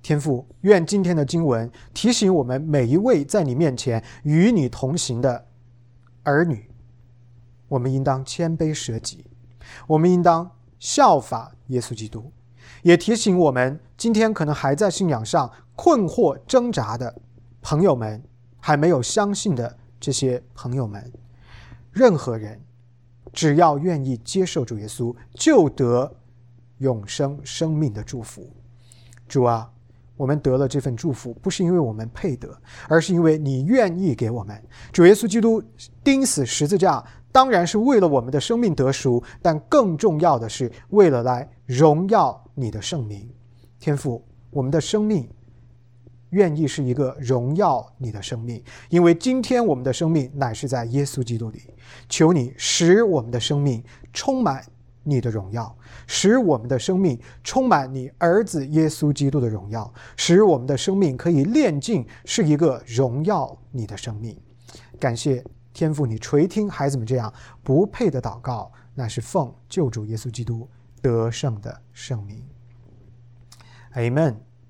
[0.00, 5.46] 天父，愿今天的经文提醒我们每一位在你面前与你同行的
[6.24, 6.68] 儿女，
[7.72, 9.24] 我们应当谦卑舍己，
[9.86, 12.30] 我们应当效法耶稣基督。
[12.82, 17.14] 也提醒我们，今天可能还在信仰上困惑挣扎的
[17.62, 18.22] 朋友们，
[18.60, 21.10] 还没有相信的这些朋友们，
[21.92, 22.60] 任何人
[23.32, 26.14] 只要愿意接受主耶稣，就得
[26.76, 28.54] 永生生命的祝福。
[29.26, 29.70] 主啊！
[30.14, 32.54] 我们得了这份祝福，不是因为我们配得，
[32.86, 34.62] 而是因为你愿意给我们。
[34.92, 35.60] 主耶稣基督
[36.04, 37.02] 钉死十字架，
[37.32, 43.28] 当然是为了我们的生命得赎，但更重要的是为了来荣耀你的圣名。
[43.80, 45.28] 天父，我们的生命
[46.30, 51.62] 愿意是一个荣耀你的生命，因为今天我们的生命乃是在耶稣基督里。
[52.08, 54.64] 求你使我们的生命充满。
[55.04, 55.76] 你的荣耀，
[56.06, 64.38] 使我们的生命充满你儿子耶稣基督的荣耀，使我们的生命可以炼净，是一个荣耀你的生命。
[65.00, 70.68] 感谢天父，你垂听孩子们这样不配的祷告，那是奉救主耶稣基督
[71.00, 72.44] 得胜的圣名。
[73.94, 74.51] Amen。